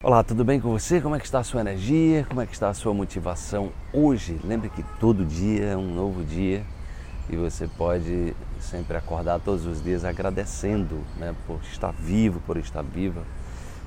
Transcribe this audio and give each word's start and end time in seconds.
Olá, 0.00 0.22
tudo 0.22 0.44
bem 0.44 0.60
com 0.60 0.70
você? 0.70 1.00
Como 1.00 1.16
é 1.16 1.18
que 1.18 1.24
está 1.24 1.40
a 1.40 1.42
sua 1.42 1.60
energia? 1.60 2.24
Como 2.28 2.40
é 2.40 2.46
que 2.46 2.52
está 2.52 2.68
a 2.68 2.74
sua 2.74 2.94
motivação 2.94 3.72
hoje? 3.92 4.38
Lembre 4.44 4.70
que 4.70 4.84
todo 5.00 5.24
dia 5.24 5.64
é 5.64 5.76
um 5.76 5.92
novo 5.92 6.22
dia 6.22 6.64
e 7.28 7.34
você 7.34 7.66
pode 7.66 8.32
sempre 8.60 8.96
acordar 8.96 9.40
todos 9.40 9.66
os 9.66 9.82
dias 9.82 10.04
agradecendo 10.04 11.02
né, 11.16 11.34
por 11.48 11.58
estar 11.64 11.90
vivo, 11.90 12.38
por 12.46 12.56
estar 12.56 12.80
viva, 12.80 13.24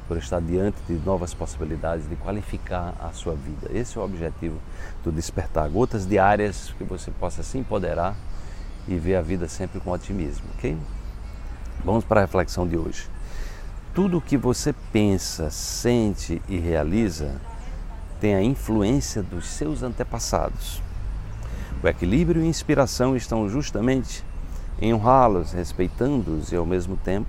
por 0.05 0.17
estar 0.17 0.41
diante 0.41 0.81
de 0.85 0.95
novas 0.95 1.33
possibilidades 1.33 2.09
de 2.09 2.17
qualificar 2.17 2.93
a 2.99 3.13
sua 3.13 3.33
vida. 3.33 3.69
Esse 3.73 3.97
é 3.97 4.01
o 4.01 4.03
objetivo 4.03 4.59
do 5.05 5.13
despertar. 5.13 5.69
Gotas 5.69 6.05
diárias 6.05 6.75
que 6.77 6.83
você 6.83 7.09
possa 7.09 7.41
se 7.41 7.57
empoderar 7.57 8.17
e 8.85 8.97
ver 8.97 9.15
a 9.15 9.21
vida 9.21 9.47
sempre 9.47 9.79
com 9.79 9.91
otimismo, 9.91 10.43
ok? 10.57 10.77
Vamos 11.85 12.03
para 12.03 12.19
a 12.19 12.25
reflexão 12.25 12.67
de 12.67 12.75
hoje. 12.75 13.07
Tudo 13.93 14.19
o 14.19 14.21
que 14.21 14.37
você 14.37 14.73
pensa, 14.93 15.49
sente 15.49 16.41
e 16.47 16.57
realiza 16.57 17.41
tem 18.21 18.33
a 18.33 18.41
influência 18.41 19.21
dos 19.21 19.47
seus 19.47 19.83
antepassados. 19.83 20.81
O 21.83 21.87
equilíbrio 21.87 22.41
e 22.41 22.47
inspiração 22.47 23.17
estão 23.17 23.49
justamente 23.49 24.23
em 24.79 24.93
honrá-los, 24.93 25.51
respeitando-os 25.51 26.53
e, 26.53 26.55
ao 26.55 26.65
mesmo 26.65 26.95
tempo, 26.95 27.27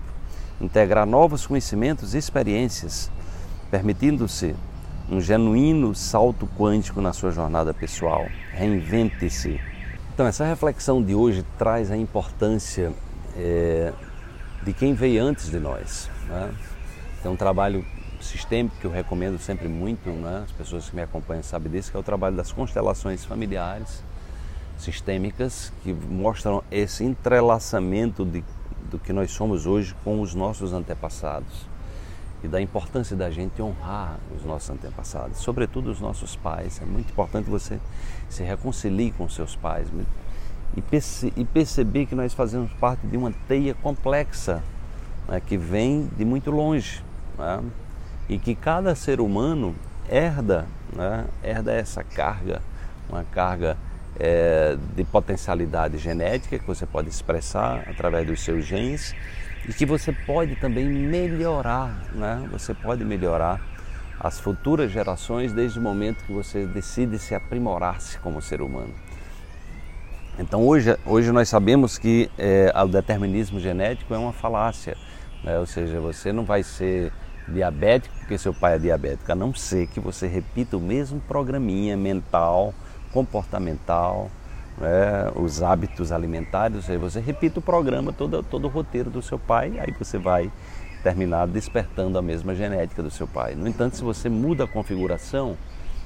integrar 0.61 1.05
novos 1.05 1.47
conhecimentos 1.47 2.15
e 2.15 2.19
experiências, 2.19 3.11
permitindo-se 3.69 4.55
um 5.11 5.21
genuíno 5.21 5.97
salto 5.97 6.49
quântico 6.57 7.01
na 7.01 7.13
sua 7.13 7.33
jornada 7.33 7.75
pessoal. 7.75 8.25
Reinvente-se. 8.53 9.61
Então, 10.15 10.27
essa 10.27 10.45
reflexão 10.45 11.03
de 11.03 11.13
hoje 11.13 11.45
traz 11.59 11.91
a 11.91 11.97
importância 11.97 12.93
é, 13.37 13.93
de 14.65 14.73
quem 14.73 14.95
veio 14.95 15.23
antes 15.23 15.51
de 15.51 15.59
nós. 15.59 16.11
Né? 16.29 16.55
É 17.25 17.29
um 17.29 17.37
trabalho 17.37 17.85
sistêmico 18.21 18.77
que 18.81 18.85
eu 18.85 18.91
recomendo 18.91 19.39
sempre 19.39 19.69
muito, 19.69 20.09
né? 20.11 20.43
as 20.45 20.53
pessoas 20.53 20.89
que 20.89 20.97
me 20.97 21.03
acompanham 21.03 21.43
sabem 21.43 21.73
disso, 21.73 21.91
que 21.91 21.97
é 21.97 22.01
o 22.01 22.03
trabalho 22.03 22.37
das 22.37 22.53
constelações 22.53 23.25
familiares 23.25 24.03
sistêmicas 24.79 25.73
que 25.83 25.93
mostram 25.93 26.63
esse 26.71 27.05
entrelaçamento 27.05 28.25
de, 28.25 28.45
do 28.91 28.99
que 28.99 29.13
nós 29.13 29.31
somos 29.31 29.67
hoje 29.67 29.95
com 30.03 30.21
os 30.21 30.35
nossos 30.35 30.73
antepassados 30.73 31.67
e 32.43 32.49
da 32.49 32.61
importância 32.61 33.17
da 33.17 33.31
gente 33.31 33.63
honrar 33.63 34.19
os 34.37 34.45
nossos 34.45 34.71
antepassados, 34.71 35.39
sobretudo 35.39 35.91
os 35.91 36.01
nossos 36.01 36.35
pais. 36.35 36.81
É 36.83 36.85
muito 36.85 37.11
importante 37.11 37.49
você 37.49 37.79
se 38.29 38.43
reconcilie 38.43 39.13
com 39.13 39.29
seus 39.29 39.55
pais 39.55 39.89
e, 40.77 40.83
perce 40.83 41.33
e 41.37 41.45
perceber 41.45 42.07
que 42.07 42.15
nós 42.15 42.33
fazemos 42.33 42.73
parte 42.75 43.07
de 43.07 43.17
uma 43.17 43.33
teia 43.47 43.75
complexa 43.75 44.63
né, 45.29 45.41
que 45.41 45.57
vem 45.57 46.09
de 46.17 46.25
muito 46.25 46.51
longe 46.51 47.03
né, 47.39 47.61
e 48.29 48.39
que 48.39 48.55
cada 48.55 48.95
ser 48.95 49.21
humano 49.21 49.75
herda, 50.09 50.67
né, 50.95 51.27
herda 51.43 51.73
essa 51.73 52.03
carga, 52.03 52.61
uma 53.09 53.25
carga 53.25 53.77
é, 54.19 54.77
de 54.95 55.05
potencialidade 55.05 55.99
genética 55.99 56.59
que 56.59 56.67
você 56.67 56.87
pode 56.87 57.09
expressar 57.09 57.85
através 57.89 58.27
dos 58.27 58.43
seus 58.43 58.65
genes 58.65 59.15
e 59.69 59.73
que 59.73 59.87
você 59.87 60.13
pode 60.13 60.57
também 60.57 60.89
melhorar, 60.89 62.09
né? 62.13 62.49
Você 62.51 62.75
pode 62.75 63.05
melhorar 63.05 63.61
as 64.19 64.39
futuras 64.41 64.91
gerações 64.91 65.53
desde 65.53 65.79
o 65.79 65.83
momento 65.83 66.25
que 66.25 66.33
você 66.33 66.67
decide 66.67 67.19
se 67.19 67.35
aprimorar-se 67.35 68.19
como 68.19 68.43
ser 68.43 68.61
humano. 68.61 68.93
Então 70.39 70.67
hoje, 70.67 70.97
hoje 71.05 71.31
nós 71.31 71.49
sabemos 71.49 71.99
que 71.99 72.31
é, 72.39 72.73
o 72.75 72.89
determinismo 72.89 73.61
genético 73.61 74.15
é 74.15 74.19
uma 74.19 74.33
falácia, 74.33 74.97
né? 75.45 75.59
ou 75.59 75.67
seja, 75.67 76.01
você 76.01 76.33
não 76.33 76.43
vai 76.43 76.63
ser 76.63 77.13
diabético 77.47 78.15
porque 78.19 78.39
seu 78.39 78.55
pai 78.55 78.77
é 78.77 78.79
diabético, 78.79 79.31
a 79.31 79.35
não 79.35 79.53
ser 79.53 79.89
que 79.89 80.01
você 80.01 80.27
repita 80.27 80.79
o 80.79 80.81
mesmo 80.81 81.21
programinha 81.21 81.99
mental, 81.99 82.73
comportamental, 83.13 84.31
né? 84.79 85.31
os 85.37 85.63
hábitos 85.63 86.11
alimentares, 86.11 86.77
ou 86.77 86.83
seja, 86.83 86.99
você 86.99 87.21
repita 87.21 87.59
o 87.59 87.63
programa, 87.63 88.11
todo, 88.11 88.43
todo 88.43 88.65
o 88.65 88.69
roteiro 88.69 89.11
do 89.11 89.21
seu 89.21 89.39
pai, 89.39 89.79
aí 89.79 89.93
você 89.93 90.17
vai 90.17 90.51
terminar 91.03 91.47
despertando 91.47 92.17
a 92.17 92.23
mesma 92.23 92.55
genética 92.55 93.03
do 93.03 93.11
seu 93.11 93.27
pai. 93.27 93.55
No 93.55 93.69
entanto, 93.69 93.97
se 93.97 94.03
você 94.03 94.31
muda 94.31 94.65
a 94.65 94.67
configuração, 94.67 95.59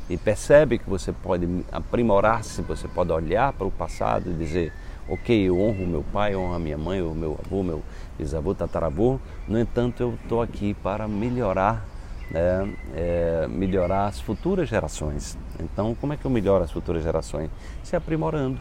e 0.08 0.16
percebe 0.16 0.78
que 0.78 0.88
você 0.88 1.12
pode 1.12 1.48
aprimorar-se, 1.72 2.62
você 2.62 2.86
pode 2.86 3.10
olhar 3.10 3.52
para 3.52 3.66
o 3.66 3.70
passado 3.70 4.30
e 4.30 4.34
dizer, 4.34 4.72
ok, 5.08 5.48
eu 5.48 5.60
honro 5.60 5.86
meu 5.86 6.04
pai, 6.12 6.36
honro 6.36 6.54
a 6.54 6.58
minha 6.58 6.78
mãe, 6.78 7.02
o 7.02 7.14
meu 7.14 7.38
avô, 7.44 7.62
meu 7.62 7.82
bisavô, 8.16 8.54
tataravô, 8.54 9.18
no 9.48 9.58
entanto 9.58 10.02
eu 10.02 10.14
estou 10.22 10.40
aqui 10.40 10.74
para 10.74 11.08
melhorar, 11.08 11.84
né, 12.30 12.72
é, 12.94 13.46
melhorar 13.48 14.06
as 14.06 14.20
futuras 14.20 14.68
gerações. 14.68 15.36
Então, 15.60 15.94
como 15.94 16.12
é 16.12 16.16
que 16.16 16.24
eu 16.24 16.30
melhoro 16.30 16.62
as 16.62 16.70
futuras 16.70 17.02
gerações? 17.02 17.50
Se 17.82 17.96
aprimorando, 17.96 18.60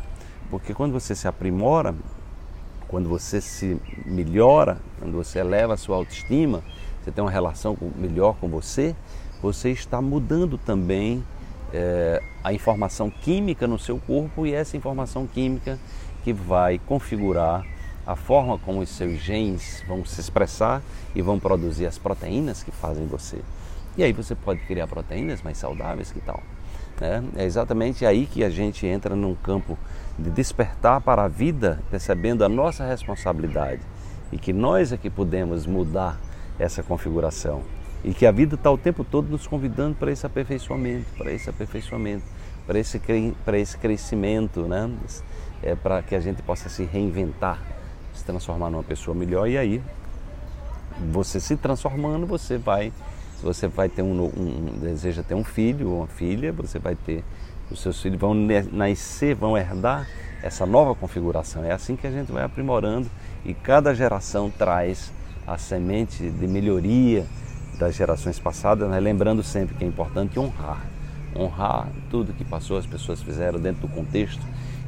porque 0.49 0.73
quando 0.73 0.93
você 0.93 1.13
se 1.13 1.27
aprimora, 1.27 1.93
quando 2.87 3.07
você 3.09 3.39
se 3.41 3.79
melhora, 4.05 4.77
quando 4.99 5.13
você 5.13 5.39
eleva 5.39 5.73
a 5.73 5.77
sua 5.77 5.95
autoestima, 5.95 6.63
você 7.03 7.11
tem 7.11 7.23
uma 7.23 7.31
relação 7.31 7.77
melhor 7.95 8.35
com 8.39 8.47
você, 8.47 8.95
você 9.41 9.69
está 9.69 10.01
mudando 10.01 10.57
também 10.57 11.23
é, 11.75 12.21
a 12.41 12.53
informação 12.53 13.09
química 13.09 13.67
no 13.67 13.77
seu 13.77 13.97
corpo 13.99 14.45
e 14.45 14.53
essa 14.53 14.77
informação 14.77 15.27
química 15.27 15.77
que 16.23 16.31
vai 16.31 16.79
configurar 16.79 17.65
a 18.07 18.15
forma 18.15 18.57
como 18.57 18.79
os 18.79 18.89
seus 18.89 19.19
genes 19.19 19.83
vão 19.87 20.05
se 20.05 20.21
expressar 20.21 20.81
e 21.13 21.21
vão 21.21 21.39
produzir 21.39 21.85
as 21.85 21.97
proteínas 21.97 22.63
que 22.63 22.71
fazem 22.71 23.05
você. 23.05 23.41
E 23.97 24.03
aí 24.03 24.13
você 24.13 24.35
pode 24.35 24.61
criar 24.61 24.87
proteínas 24.87 25.41
mais 25.41 25.57
saudáveis, 25.57 26.11
que 26.11 26.21
tal? 26.21 26.41
É, 27.01 27.41
é 27.41 27.45
exatamente 27.45 28.05
aí 28.05 28.25
que 28.25 28.43
a 28.43 28.49
gente 28.49 28.85
entra 28.87 29.15
num 29.15 29.35
campo 29.35 29.77
de 30.17 30.29
despertar 30.29 31.01
para 31.01 31.23
a 31.23 31.27
vida, 31.27 31.81
percebendo 31.91 32.45
a 32.45 32.49
nossa 32.49 32.85
responsabilidade 32.85 33.81
e 34.31 34.37
que 34.37 34.53
nós 34.53 34.93
é 34.93 34.97
que 34.97 35.09
podemos 35.09 35.65
mudar 35.65 36.17
essa 36.57 36.81
configuração 36.81 37.61
e 38.05 38.13
que 38.13 38.27
a 38.27 38.31
vida 38.31 38.53
está 38.53 38.69
o 38.69 38.77
tempo 38.77 39.03
todo 39.03 39.29
nos 39.29 39.47
convidando 39.47 39.95
para 39.95 40.11
esse 40.11 40.23
aperfeiçoamento, 40.23 41.07
para 41.17 41.31
esse 41.31 41.49
aperfeiçoamento, 41.49 42.23
para 42.67 42.77
esse, 42.77 43.01
para 43.43 43.57
esse 43.57 43.77
crescimento, 43.79 44.61
né? 44.67 44.87
É 45.63 45.73
para 45.73 46.03
que 46.03 46.13
a 46.13 46.19
gente 46.19 46.43
possa 46.43 46.69
se 46.69 46.83
reinventar, 46.83 47.59
se 48.13 48.23
transformar 48.23 48.69
numa 48.69 48.83
pessoa 48.83 49.15
melhor 49.15 49.49
e 49.49 49.57
aí 49.57 49.81
você 51.11 51.39
se 51.39 51.57
transformando, 51.57 52.27
você 52.27 52.59
vai, 52.59 52.93
você 53.41 53.67
vai 53.67 53.89
ter 53.89 54.03
um, 54.03 54.25
um 54.25 54.77
deseja 54.79 55.23
ter 55.23 55.33
um 55.33 55.43
filho 55.43 55.89
ou 55.89 55.97
uma 55.97 56.07
filha, 56.07 56.53
você 56.53 56.77
vai 56.77 56.95
ter 56.95 57.23
os 57.71 57.81
seus 57.81 57.99
filhos 57.99 58.19
vão 58.19 58.35
nascer, 58.71 59.33
vão 59.33 59.57
herdar 59.57 60.07
essa 60.43 60.63
nova 60.67 60.93
configuração. 60.93 61.63
É 61.63 61.71
assim 61.71 61.95
que 61.95 62.05
a 62.05 62.11
gente 62.11 62.31
vai 62.31 62.43
aprimorando 62.43 63.09
e 63.43 63.55
cada 63.55 63.95
geração 63.95 64.51
traz 64.51 65.11
a 65.47 65.57
semente 65.57 66.29
de 66.29 66.47
melhoria 66.47 67.25
das 67.77 67.95
gerações 67.95 68.39
passadas, 68.39 68.89
né? 68.89 68.99
lembrando 68.99 69.43
sempre 69.43 69.75
que 69.75 69.83
é 69.83 69.87
importante 69.87 70.39
honrar. 70.39 70.85
Honrar 71.35 71.89
tudo 72.09 72.33
que 72.33 72.45
passou, 72.45 72.77
as 72.77 72.85
pessoas 72.85 73.21
fizeram 73.21 73.59
dentro 73.59 73.81
do 73.81 73.93
contexto 73.93 74.41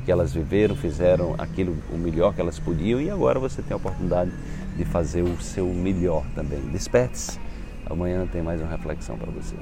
que 0.05 0.11
elas 0.11 0.33
viveram, 0.33 0.73
fizeram 0.73 1.35
aquilo 1.37 1.77
o 1.91 1.97
melhor 1.97 2.33
que 2.33 2.39
elas 2.39 2.57
podiam 2.57 3.01
e 3.01 3.09
agora 3.09 3.39
você 3.39 3.61
tem 3.61 3.73
a 3.73 3.75
oportunidade 3.75 4.31
de 4.77 4.85
fazer 4.85 5.21
o 5.21 5.41
seu 5.41 5.67
melhor 5.67 6.23
também. 6.33 6.61
Desperte-se. 6.71 7.37
Amanhã 7.85 8.25
tem 8.25 8.41
mais 8.41 8.61
uma 8.61 8.69
reflexão 8.69 9.17
para 9.17 9.29
você. 9.31 9.55